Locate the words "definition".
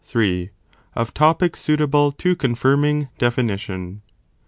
3.19-4.01